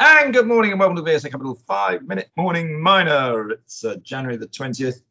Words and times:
And 0.00 0.32
good 0.32 0.46
morning 0.46 0.70
and 0.70 0.78
welcome 0.78 0.94
to 0.94 1.02
the 1.02 1.10
VSA 1.10 1.32
Capital 1.32 1.56
5 1.66 2.06
Minute 2.06 2.30
Morning 2.36 2.80
Miner. 2.80 3.50
It's 3.50 3.84
uh, 3.84 3.96
January 3.96 4.36
the 4.36 4.46
20th. 4.46 5.02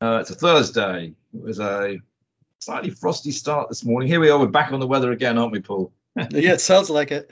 Uh, 0.00 0.18
it's 0.20 0.30
a 0.30 0.34
Thursday. 0.34 1.14
It 1.32 1.40
was 1.40 1.60
a 1.60 1.98
slightly 2.58 2.90
frosty 2.90 3.30
start 3.30 3.68
this 3.68 3.84
morning. 3.84 4.08
Here 4.08 4.18
we 4.18 4.28
are, 4.28 4.36
we're 4.36 4.46
back 4.46 4.72
on 4.72 4.80
the 4.80 4.88
weather 4.88 5.12
again, 5.12 5.38
aren't 5.38 5.52
we, 5.52 5.60
Paul? 5.60 5.92
yeah, 6.16 6.54
it 6.54 6.60
sounds 6.60 6.90
like 6.90 7.12
it. 7.12 7.30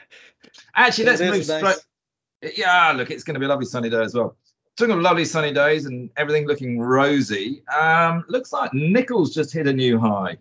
Actually, 0.76 1.06
let's 1.06 1.20
It 1.20 1.24
move 1.32 1.48
nice. 1.48 1.80
straight. 1.80 2.56
Yeah, 2.56 2.92
look, 2.92 3.10
it's 3.10 3.24
going 3.24 3.34
to 3.34 3.40
be 3.40 3.46
a 3.46 3.48
lovely 3.48 3.66
sunny 3.66 3.90
day 3.90 4.02
as 4.02 4.14
well. 4.14 4.36
Talking 4.76 4.94
of 4.94 5.00
lovely 5.00 5.24
sunny 5.24 5.52
days 5.52 5.86
and 5.86 6.08
everything 6.16 6.46
looking 6.46 6.78
rosy, 6.78 7.64
um, 7.66 8.24
looks 8.28 8.52
like 8.52 8.72
nickel's 8.72 9.34
just 9.34 9.52
hit 9.52 9.66
a 9.66 9.72
new 9.72 9.98
high. 9.98 10.36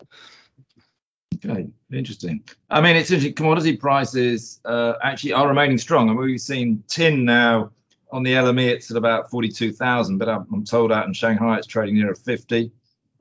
Okay, 1.44 1.68
interesting. 1.92 2.44
I 2.70 2.82
mean, 2.82 2.96
it's 2.96 3.10
interesting. 3.10 3.34
Commodity 3.34 3.78
prices 3.78 4.60
uh, 4.64 4.94
actually 5.02 5.34
are 5.34 5.48
remaining 5.48 5.80
strong. 5.80 6.08
I 6.10 6.14
mean, 6.14 6.22
we've 6.22 6.40
seen 6.40 6.84
tin 6.88 7.26
now 7.26 7.72
on 8.12 8.22
the 8.22 8.34
LME, 8.34 8.68
it's 8.68 8.92
at 8.92 8.98
about 8.98 9.32
42,000, 9.32 10.20
but 10.20 10.30
I'm, 10.30 10.46
I'm 10.54 10.64
told 10.64 10.92
out 10.92 11.08
in 11.08 11.14
Shanghai 11.14 11.58
it's 11.58 11.66
trading 11.68 11.96
near 11.96 12.12
a 12.12 12.16
50. 12.16 12.72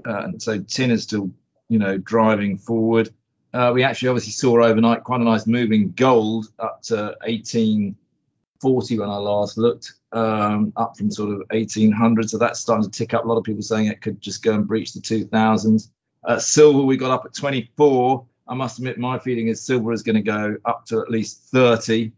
Uh, 0.07 0.23
and 0.25 0.43
so 0.43 0.59
tin 0.61 0.91
is 0.91 1.03
still, 1.03 1.31
you 1.69 1.79
know, 1.79 1.99
driving 1.99 2.59
forward. 2.59 3.11
Uh, 3.53 3.73
we 3.75 3.83
actually 3.83 4.09
obviously 4.09 4.33
saw 4.33 4.63
overnight 4.63 5.03
quite 5.03 5.21
a 5.21 5.25
nice 5.25 5.47
move 5.47 5.73
in 5.73 5.93
gold 5.93 6.47
up 6.59 6.83
to 6.83 7.17
1840 7.27 8.99
when 8.99 9.09
I 9.09 9.17
last 9.17 9.57
looked, 9.57 9.95
um, 10.13 10.73
up 10.77 10.97
from 10.97 11.11
sort 11.11 11.31
of 11.31 11.39
1800. 11.51 12.31
So 12.31 12.39
that's 12.39 12.61
starting 12.61 12.89
to 12.89 12.91
tick 12.91 13.15
up. 13.15 13.25
A 13.25 13.29
lot 13.29 13.39
of 13.39 13.45
people 13.45 13.63
saying 13.63 13.87
it 13.87 14.03
could 14.03 14.21
just 14.21 14.43
go 14.43 14.55
and 14.55 14.67
breach 14.67 14.93
the 14.93 15.01
2000s. 15.01 15.89
Uh, 16.25 16.39
silver, 16.39 16.83
we 16.83 16.97
got 16.97 17.11
up 17.11 17.25
at 17.25 17.35
24. 17.35 18.27
I 18.49 18.55
must 18.55 18.79
admit, 18.79 18.99
my 18.99 19.19
feeling 19.19 19.49
is 19.49 19.63
silver 19.63 19.93
is 19.93 20.03
going 20.03 20.17
to 20.17 20.23
go 20.23 20.57
up 20.65 20.87
to 20.87 21.01
at 21.01 21.11
least 21.11 21.49
30. 21.53 22.13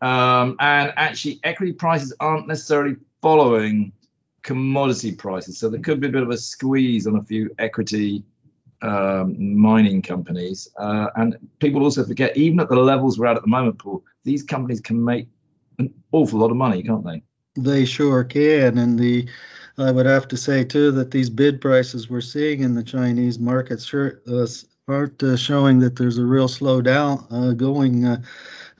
Um, 0.00 0.56
and 0.60 0.92
actually, 0.96 1.40
equity 1.42 1.72
prices 1.72 2.14
aren't 2.20 2.46
necessarily 2.46 2.96
following 3.22 3.92
commodity 4.44 5.12
prices. 5.12 5.58
So 5.58 5.68
there 5.68 5.80
could 5.80 5.98
be 6.00 6.06
a 6.06 6.10
bit 6.10 6.22
of 6.22 6.30
a 6.30 6.36
squeeze 6.36 7.08
on 7.08 7.16
a 7.16 7.24
few 7.24 7.50
equity 7.58 8.22
um, 8.82 9.58
mining 9.58 10.02
companies. 10.02 10.68
Uh, 10.78 11.08
and 11.16 11.36
people 11.58 11.82
also 11.82 12.04
forget, 12.04 12.36
even 12.36 12.60
at 12.60 12.68
the 12.68 12.76
levels 12.76 13.18
we're 13.18 13.26
at 13.26 13.36
at 13.36 13.42
the 13.42 13.48
moment, 13.48 13.78
Paul, 13.78 14.04
these 14.22 14.42
companies 14.42 14.80
can 14.80 15.02
make 15.02 15.26
an 15.78 15.92
awful 16.12 16.38
lot 16.38 16.50
of 16.50 16.56
money, 16.56 16.82
can't 16.82 17.04
they? 17.04 17.22
They 17.56 17.84
sure 17.84 18.22
can, 18.24 18.78
and 18.78 18.98
the 18.98 19.28
I 19.78 19.90
would 19.90 20.06
have 20.06 20.28
to 20.28 20.36
say 20.36 20.64
too 20.64 20.92
that 20.92 21.10
these 21.10 21.30
bid 21.30 21.60
prices 21.60 22.08
we're 22.08 22.20
seeing 22.20 22.60
in 22.60 22.74
the 22.74 22.82
Chinese 22.82 23.38
market 23.38 23.80
sure 23.80 24.20
uh, 24.28 24.46
aren't 24.86 25.22
uh, 25.22 25.36
showing 25.36 25.78
that 25.80 25.96
there's 25.96 26.18
a 26.18 26.24
real 26.24 26.48
slowdown 26.48 27.26
uh, 27.30 27.52
going. 27.52 28.04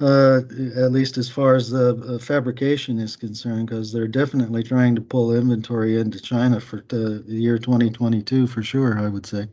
Uh, 0.01 0.41
at 0.77 0.91
least 0.91 1.19
as 1.19 1.29
far 1.29 1.55
as 1.55 1.71
the 1.71 1.95
uh, 1.95 2.19
fabrication 2.19 2.99
is 2.99 3.15
concerned, 3.15 3.69
because 3.69 3.93
they're 3.93 4.09
definitely 4.09 4.63
trying 4.63 4.95
to 4.97 5.01
pull 5.01 5.33
inventory 5.35 6.01
into 6.01 6.21
China 6.21 6.59
for 6.59 6.85
the 6.89 7.23
year 7.29 7.59
2022 7.59 8.49
for 8.49 8.63
sure. 8.63 8.99
I 8.99 9.09
would 9.09 9.25
say. 9.25 9.47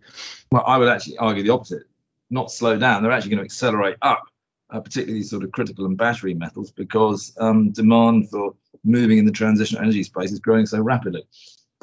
Well, 0.52 0.64
I 0.66 0.78
would 0.78 0.90
actually 0.90 1.18
argue 1.18 1.44
the 1.44 1.52
opposite. 1.52 1.84
Not 2.32 2.52
slow 2.52 2.78
down. 2.78 3.04
They're 3.04 3.12
actually 3.12 3.32
going 3.32 3.40
to 3.40 3.46
accelerate 3.46 3.98
up, 4.02 4.24
uh, 4.72 4.80
particularly 4.80 5.24
sort 5.24 5.44
of 5.44 5.52
critical 5.52 5.86
and 5.86 5.98
battery 5.98 6.34
metals, 6.34 6.72
because 6.72 7.36
um, 7.40 7.72
demand 7.72 8.30
for 8.32 8.56
moving 8.84 9.20
in 9.20 9.26
the 9.26 9.32
transition 9.32 9.78
energy 9.78 10.04
space 10.04 10.32
is 10.32 10.40
growing 10.40 10.66
so 10.66 10.82
rapidly. 10.82 11.24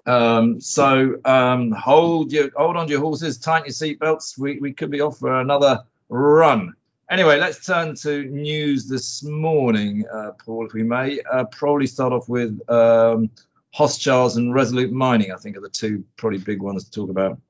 Um, 0.06 0.60
so 0.60 1.16
um, 1.24 1.70
hold 1.70 2.32
your 2.32 2.50
hold 2.56 2.76
on 2.76 2.86
to 2.86 2.92
your 2.92 3.00
horses, 3.02 3.38
tighten 3.38 3.66
your 3.66 3.74
seatbelts. 3.74 4.38
We 4.38 4.58
we 4.58 4.72
could 4.72 4.90
be 4.90 5.00
off 5.00 5.18
for 5.18 5.40
another 5.40 5.84
run. 6.08 6.74
Anyway, 7.10 7.40
let's 7.40 7.64
turn 7.64 7.94
to 7.94 8.24
news 8.24 8.86
this 8.86 9.22
morning, 9.22 10.04
uh, 10.12 10.32
Paul, 10.44 10.66
if 10.66 10.74
we 10.74 10.82
may. 10.82 11.18
Uh, 11.22 11.44
probably 11.44 11.86
start 11.86 12.12
off 12.12 12.28
with 12.28 12.60
um, 12.68 13.30
Hochschild 13.74 14.36
and 14.36 14.52
Resolute 14.52 14.92
Mining. 14.92 15.32
I 15.32 15.36
think 15.36 15.56
are 15.56 15.60
the 15.60 15.70
two 15.70 16.04
probably 16.18 16.38
big 16.38 16.60
ones 16.60 16.84
to 16.84 16.90
talk 16.90 17.08
about. 17.08 17.40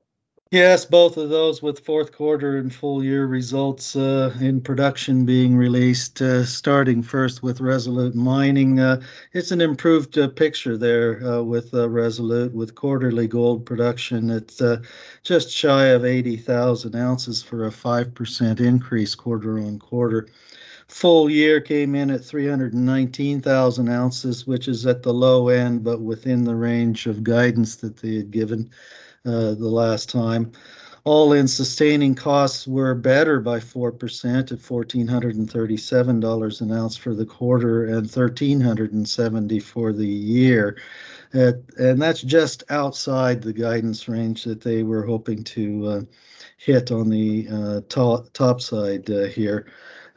Yes, 0.51 0.83
both 0.83 1.17
of 1.17 1.29
those 1.29 1.61
with 1.61 1.85
fourth 1.85 2.11
quarter 2.11 2.57
and 2.57 2.73
full 2.73 3.03
year 3.03 3.27
results 3.27 3.95
uh, 3.95 4.35
in 4.41 4.61
production 4.61 5.23
being 5.23 5.55
released. 5.55 6.23
Uh, 6.23 6.43
starting 6.43 7.03
first 7.03 7.43
with 7.43 7.61
Resolute 7.61 8.15
Mining, 8.15 8.79
uh, 8.79 8.99
it's 9.31 9.51
an 9.51 9.61
improved 9.61 10.17
uh, 10.17 10.27
picture 10.27 10.75
there 10.75 11.23
uh, 11.23 11.43
with 11.43 11.71
uh, 11.75 11.87
Resolute, 11.87 12.51
with 12.51 12.73
quarterly 12.73 13.27
gold 13.27 13.63
production 13.63 14.31
at 14.31 14.59
just 15.21 15.51
shy 15.51 15.85
of 15.89 16.03
80,000 16.03 16.95
ounces 16.95 17.43
for 17.43 17.67
a 17.67 17.69
5% 17.69 18.59
increase 18.59 19.13
quarter 19.13 19.59
on 19.59 19.77
quarter. 19.77 20.29
Full 20.87 21.29
year 21.29 21.61
came 21.61 21.93
in 21.93 22.09
at 22.09 22.25
319,000 22.25 23.87
ounces, 23.87 24.47
which 24.47 24.67
is 24.67 24.87
at 24.87 25.03
the 25.03 25.13
low 25.13 25.49
end, 25.49 25.83
but 25.83 26.01
within 26.01 26.43
the 26.43 26.55
range 26.55 27.05
of 27.05 27.23
guidance 27.23 27.75
that 27.75 27.97
they 27.97 28.15
had 28.15 28.31
given. 28.31 28.71
Uh, 29.25 29.53
the 29.53 29.67
last 29.67 30.09
time. 30.09 30.53
All 31.03 31.33
in 31.33 31.49
sustaining 31.49 32.15
costs 32.15 32.65
were 32.65 32.95
better 32.95 33.41
by 33.41 33.59
4% 33.59 34.53
at 34.53 34.59
$1,437 34.59 36.61
an 36.61 36.71
ounce 36.71 36.95
for 36.95 37.13
the 37.13 37.25
quarter 37.25 37.83
and 37.83 38.09
1,370 38.09 39.59
for 39.59 39.91
the 39.91 40.07
year. 40.07 40.77
At, 41.33 41.55
and 41.77 42.01
that's 42.01 42.21
just 42.21 42.63
outside 42.69 43.41
the 43.41 43.51
guidance 43.51 44.07
range 44.07 44.45
that 44.45 44.61
they 44.61 44.83
were 44.83 45.03
hoping 45.03 45.43
to 45.43 45.85
uh, 45.85 46.03
hit 46.55 46.89
on 46.89 47.09
the 47.09 47.45
uh, 47.51 47.81
top, 47.89 48.31
top 48.31 48.61
side 48.61 49.11
uh, 49.11 49.25
here 49.25 49.65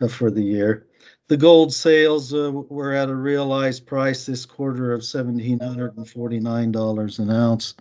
uh, 0.00 0.06
for 0.06 0.30
the 0.30 0.44
year. 0.44 0.86
The 1.26 1.38
gold 1.38 1.74
sales 1.74 2.32
uh, 2.32 2.52
were 2.52 2.92
at 2.92 3.08
a 3.08 3.16
realized 3.16 3.84
price 3.84 4.26
this 4.26 4.46
quarter 4.46 4.92
of 4.92 5.00
$1,749 5.00 7.18
an 7.18 7.30
ounce 7.30 7.74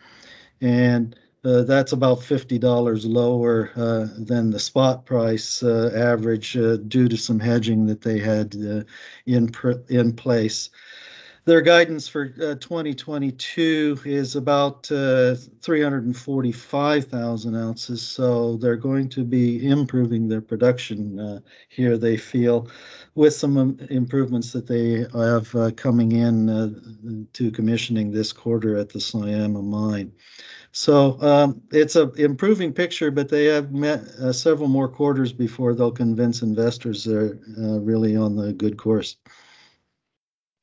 and 0.62 1.16
uh, 1.44 1.64
that's 1.64 1.92
about 1.92 2.22
$50 2.22 3.06
lower 3.06 3.72
uh, 3.76 4.08
than 4.18 4.52
the 4.52 4.60
spot 4.60 5.06
price 5.06 5.64
uh, 5.64 5.92
average 5.96 6.56
uh, 6.56 6.78
due 6.78 7.08
to 7.08 7.18
some 7.18 7.40
hedging 7.40 7.88
that 7.88 8.02
they 8.02 8.20
had 8.20 8.56
uh, 8.56 8.84
in 9.26 9.48
pr- 9.52 9.82
in 9.90 10.14
place. 10.14 10.70
Their 11.46 11.62
guidance 11.62 12.08
for 12.08 12.34
uh, 12.40 12.54
2022 12.56 14.00
is 14.06 14.36
about 14.36 14.92
uh, 14.92 15.34
345,000 15.62 17.56
ounces. 17.56 18.02
So 18.04 18.58
they're 18.58 18.76
going 18.76 19.10
to 19.10 19.24
be 19.24 19.68
improving 19.68 20.28
their 20.28 20.42
production 20.42 21.20
uh, 21.20 21.40
here, 21.70 21.98
they 21.98 22.18
feel, 22.18 22.70
with 23.16 23.34
some 23.34 23.58
um, 23.58 23.80
improvements 23.90 24.52
that 24.52 24.68
they 24.68 25.08
have 25.20 25.56
uh, 25.56 25.72
coming 25.72 26.12
in 26.12 26.48
uh, 26.50 26.70
to 27.34 27.50
commissioning 27.50 28.12
this 28.12 28.32
quarter 28.32 28.78
at 28.78 28.90
the 28.90 29.02
Syama 29.02 29.64
mine. 29.64 30.12
So 30.74 31.20
um, 31.22 31.64
it's 31.72 31.96
a 31.96 32.12
improving 32.12 32.72
picture, 32.72 33.10
but 33.10 33.30
they 33.30 33.46
have 33.46 33.72
met 33.72 34.02
uh, 34.22 34.32
several 34.32 34.70
more 34.70 34.88
quarters 34.88 35.34
before 35.34 35.74
they'll 35.74 35.92
convince 35.92 36.44
investors 36.44 37.04
they're 37.04 37.40
really 37.58 38.16
on 38.16 38.36
the 38.36 38.54
good 38.54 38.78
course. 38.78 39.18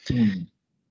Hmm. 0.06 0.44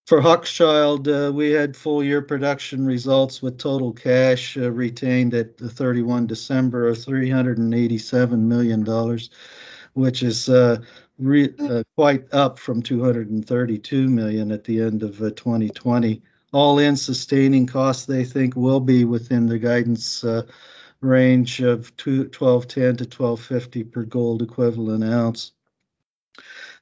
For 0.07 0.21
Hochschild, 0.21 1.09
uh, 1.09 1.33
we 1.33 1.51
had 1.51 1.75
full 1.75 2.01
year 2.01 2.21
production 2.21 2.85
results 2.85 3.41
with 3.41 3.57
total 3.57 3.91
cash 3.91 4.55
uh, 4.55 4.71
retained 4.71 5.33
at 5.33 5.57
the 5.57 5.67
31 5.67 6.27
December 6.27 6.87
of 6.87 6.97
387 7.03 8.47
million 8.47 8.85
dollars, 8.85 9.29
which 9.95 10.23
is 10.23 10.47
uh, 10.47 10.77
re- 11.19 11.53
uh, 11.59 11.83
quite 11.97 12.33
up 12.33 12.57
from 12.57 12.81
232 12.81 14.07
million 14.07 14.53
at 14.53 14.63
the 14.63 14.79
end 14.79 15.03
of 15.03 15.17
2020. 15.17 16.13
Uh, 16.13 16.57
All-in 16.57 16.95
sustaining 16.95 17.67
costs 17.67 18.05
they 18.05 18.23
think 18.23 18.55
will 18.55 18.79
be 18.79 19.03
within 19.03 19.45
the 19.45 19.59
guidance 19.59 20.23
uh, 20.23 20.43
range 21.01 21.59
of 21.59 21.91
1210 22.01 22.95
to 22.95 23.03
1250 23.03 23.83
per 23.83 24.03
gold 24.03 24.41
equivalent 24.41 25.03
ounce. 25.03 25.51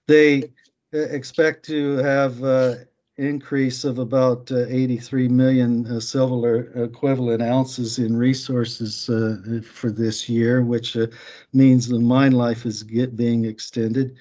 They 0.06 0.52
expect 0.94 1.66
to 1.66 1.96
have 1.96 2.86
increase 3.18 3.86
of 3.86 3.98
about 3.98 4.52
uh, 4.52 4.66
83 4.68 5.30
million 5.30 5.88
uh, 5.88 6.00
silver 6.00 6.84
equivalent 6.84 7.42
ounces 7.42 7.98
in 7.98 8.16
resources 8.16 9.10
uh, 9.10 9.62
for 9.64 9.90
this 9.90 10.28
year, 10.28 10.62
which 10.62 10.98
means 11.54 11.88
the 11.88 12.00
mine 12.00 12.34
life 12.34 12.66
is 12.66 12.84
get, 12.84 13.16
being 13.16 13.46
extended. 13.46 14.18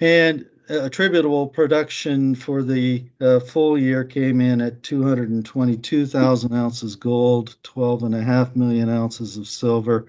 And 0.00 0.46
attributable 0.68 1.46
production 1.46 2.34
for 2.34 2.62
the 2.62 3.04
uh, 3.20 3.40
full 3.40 3.76
year 3.78 4.04
came 4.04 4.40
in 4.40 4.60
at 4.60 4.82
222,000 4.82 6.54
ounces 6.54 6.96
gold, 6.96 7.56
12.5 7.62 8.56
million 8.56 8.88
ounces 8.88 9.36
of 9.36 9.46
silver. 9.46 10.06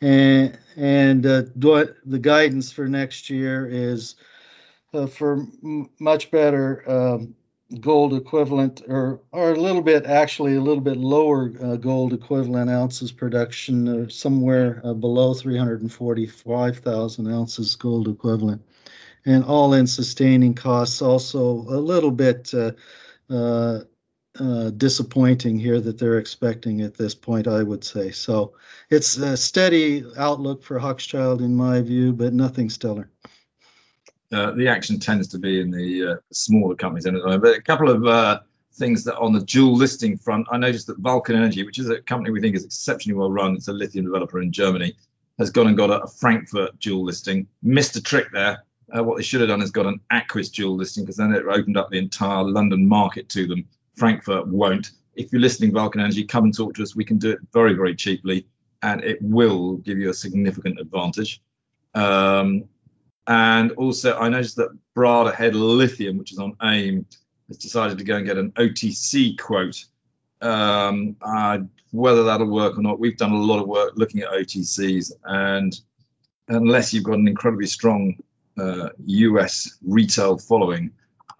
And, 0.00 0.58
and 0.76 1.24
uh, 1.24 1.42
the 1.54 2.18
guidance 2.20 2.72
for 2.72 2.88
next 2.88 3.30
year 3.30 3.66
is 3.70 4.16
uh, 4.94 5.06
for 5.06 5.46
m- 5.64 5.90
much 5.98 6.30
better 6.30 6.88
um, 6.90 7.34
gold 7.80 8.14
equivalent, 8.14 8.82
or 8.88 9.20
or 9.32 9.52
a 9.52 9.56
little 9.60 9.82
bit 9.82 10.04
actually 10.06 10.54
a 10.56 10.60
little 10.60 10.82
bit 10.82 10.96
lower 10.96 11.52
uh, 11.62 11.76
gold 11.76 12.12
equivalent 12.12 12.70
ounces 12.70 13.12
production, 13.12 13.88
uh, 13.88 14.08
somewhere 14.08 14.80
uh, 14.84 14.92
below 14.94 15.34
345,000 15.34 17.28
ounces 17.32 17.76
gold 17.76 18.08
equivalent, 18.08 18.62
and 19.24 19.44
all-in 19.44 19.86
sustaining 19.86 20.54
costs 20.54 21.02
also 21.02 21.50
a 21.50 21.80
little 21.80 22.10
bit. 22.12 22.52
Uh, 22.54 23.80
uh, 24.40 24.70
disappointing 24.70 25.58
here 25.58 25.78
that 25.78 25.98
they're 25.98 26.18
expecting 26.18 26.80
at 26.80 26.94
this 26.94 27.14
point, 27.14 27.46
I 27.46 27.62
would 27.62 27.84
say. 27.84 28.10
So 28.12 28.54
it's 28.88 29.18
a 29.18 29.36
steady 29.36 30.04
outlook 30.16 30.62
for 30.62 30.78
Hochschild 30.80 31.40
in 31.40 31.54
my 31.54 31.82
view, 31.82 32.14
but 32.14 32.32
nothing 32.32 32.70
stellar. 32.70 33.10
Uh, 34.32 34.52
the 34.52 34.68
action 34.68 34.98
tends 34.98 35.28
to 35.28 35.38
be 35.38 35.60
in 35.60 35.70
the 35.70 36.12
uh, 36.12 36.16
smaller 36.32 36.74
companies. 36.74 37.04
But 37.04 37.56
a 37.56 37.60
couple 37.60 37.90
of 37.90 38.06
uh, 38.06 38.40
things 38.74 39.04
that 39.04 39.18
on 39.18 39.32
the 39.32 39.40
dual 39.40 39.74
listing 39.74 40.16
front, 40.16 40.46
I 40.50 40.56
noticed 40.56 40.86
that 40.86 40.98
Vulcan 40.98 41.36
Energy, 41.36 41.64
which 41.64 41.78
is 41.78 41.90
a 41.90 42.00
company 42.00 42.30
we 42.30 42.40
think 42.40 42.56
is 42.56 42.64
exceptionally 42.64 43.18
well 43.18 43.30
run, 43.30 43.54
it's 43.54 43.68
a 43.68 43.72
lithium 43.72 44.06
developer 44.06 44.40
in 44.40 44.50
Germany, 44.50 44.96
has 45.38 45.50
gone 45.50 45.66
and 45.66 45.76
got 45.76 45.90
a, 45.90 46.06
Frankfurt 46.06 46.78
dual 46.80 47.04
listing. 47.04 47.46
Missed 47.62 47.96
a 47.96 48.02
trick 48.02 48.28
there. 48.32 48.64
Uh, 48.96 49.02
what 49.02 49.16
they 49.16 49.22
should 49.22 49.40
have 49.40 49.48
done 49.48 49.62
is 49.62 49.70
got 49.70 49.86
an 49.86 50.00
Aquis 50.10 50.50
dual 50.50 50.76
listing 50.76 51.04
because 51.04 51.16
then 51.16 51.32
it 51.32 51.44
opened 51.44 51.76
up 51.76 51.90
the 51.90 51.98
entire 51.98 52.42
London 52.42 52.86
market 52.86 53.28
to 53.30 53.46
them. 53.46 53.66
Frankfurt 53.96 54.46
won't. 54.46 54.92
If 55.14 55.30
you're 55.30 55.40
listening, 55.42 55.72
Vulcan 55.72 56.00
Energy, 56.00 56.24
come 56.24 56.44
and 56.44 56.56
talk 56.56 56.74
to 56.74 56.82
us. 56.82 56.96
We 56.96 57.04
can 57.04 57.18
do 57.18 57.30
it 57.30 57.38
very, 57.52 57.74
very 57.74 57.94
cheaply, 57.94 58.46
and 58.82 59.04
it 59.04 59.18
will 59.20 59.76
give 59.76 59.98
you 59.98 60.08
a 60.08 60.14
significant 60.14 60.80
advantage. 60.80 61.42
Um, 61.94 62.64
and 63.26 63.72
also, 63.72 64.16
I 64.18 64.28
noticed 64.28 64.56
that 64.56 64.76
Bradda 64.96 65.34
Head 65.34 65.54
Lithium, 65.54 66.18
which 66.18 66.32
is 66.32 66.38
on 66.38 66.56
AIM, 66.62 67.06
has 67.48 67.58
decided 67.58 67.98
to 67.98 68.04
go 68.04 68.16
and 68.16 68.26
get 68.26 68.38
an 68.38 68.52
OTC 68.52 69.38
quote. 69.38 69.84
Um, 70.40 71.16
uh, 71.22 71.58
whether 71.92 72.24
that'll 72.24 72.50
work 72.50 72.78
or 72.78 72.82
not, 72.82 72.98
we've 72.98 73.16
done 73.16 73.32
a 73.32 73.38
lot 73.38 73.60
of 73.60 73.68
work 73.68 73.92
looking 73.94 74.22
at 74.22 74.30
OTCs, 74.30 75.12
and 75.24 75.78
unless 76.48 76.92
you've 76.92 77.04
got 77.04 77.18
an 77.18 77.28
incredibly 77.28 77.66
strong 77.66 78.16
uh, 78.58 78.88
US 79.06 79.78
retail 79.86 80.38
following, 80.38 80.90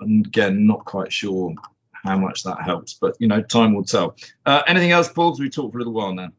and 0.01 0.27
again, 0.27 0.67
not 0.67 0.85
quite 0.85 1.13
sure 1.13 1.55
how 1.93 2.19
much 2.19 2.43
that 2.45 2.63
helps, 2.63 2.95
but 2.95 3.17
you 3.19 3.29
know, 3.29 3.43
time 3.43 3.75
will 3.75 3.85
tell. 3.85 4.17
Uh, 4.47 4.63
anything 4.67 4.91
else, 4.91 5.09
Paul? 5.09 5.37
We 5.39 5.51
talked 5.51 5.73
for 5.73 5.79
a 5.79 5.81
little 5.81 5.95
while 5.95 6.15
now. 6.15 6.31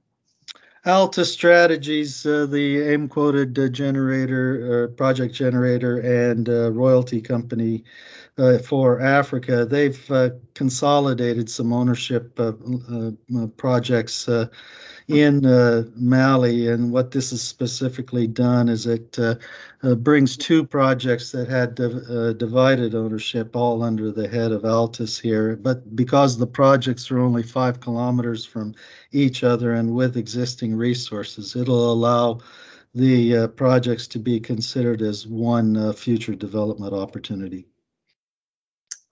Altus 0.86 1.28
Strategies, 1.32 2.26
uh, 2.26 2.46
the 2.46 2.82
AIM 2.82 3.08
quoted 3.08 3.58
uh, 3.58 3.70
generator, 3.70 4.84
uh, 4.92 4.96
project 4.96 5.34
generator, 5.34 6.00
and 6.00 6.50
uh, 6.50 6.72
royalty 6.72 7.22
company 7.22 7.86
uh, 8.38 8.58
for 8.58 9.02
Africa, 9.02 9.66
they've 9.66 10.12
uh, 10.12 10.30
consolidated 10.54 11.50
some 11.50 11.74
ownership 11.74 12.40
projects 13.58 14.28
in 15.08 15.46
uh, 15.46 15.84
Mali. 15.96 16.68
And 16.68 16.92
what 16.92 17.12
this 17.12 17.32
has 17.32 17.42
specifically 17.42 18.28
done 18.28 18.70
is 18.70 18.86
it 18.86 19.18
uh, 19.20 19.36
uh, 19.82 19.96
brings 19.96 20.38
two 20.38 20.66
projects 20.66 21.32
that 21.32 21.50
had 21.50 21.80
uh, 21.80 22.34
divided 22.34 22.96
ownership 22.96 23.56
all 23.56 23.84
under 23.84 24.12
the 24.12 24.28
head 24.28 24.52
of 24.52 24.64
Altus 24.64 25.20
here. 25.20 25.56
But 25.56 25.96
because 25.96 26.38
the 26.38 26.48
projects 26.48 27.12
are 27.12 27.20
only 27.20 27.44
five 27.44 27.80
kilometers 27.80 28.46
from 28.46 28.76
each 29.12 29.44
other 29.44 29.74
and 29.74 29.94
with 29.94 30.18
existing 30.18 30.76
resources, 30.76 31.56
it'll 31.56 31.92
allow 31.92 32.40
the 32.96 33.38
uh, 33.38 33.48
projects 33.48 34.08
to 34.08 34.20
be 34.20 34.40
considered 34.40 35.02
as 35.02 35.26
one 35.26 35.76
uh, 35.76 35.94
future 35.94 36.36
development 36.36 36.94
opportunity. 36.94 37.68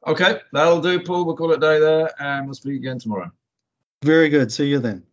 Okay, 0.08 0.40
that'll 0.52 0.82
do, 0.82 1.00
Paul. 1.00 1.26
We'll 1.26 1.36
call 1.36 1.52
it 1.52 1.62
day 1.62 1.80
there 1.80 2.12
and 2.22 2.48
we'll 2.48 2.56
speak 2.56 2.76
again 2.76 2.98
tomorrow. 2.98 3.32
Very 4.04 4.30
good. 4.30 4.52
See 4.52 4.68
you 4.68 4.80
then. 4.80 5.04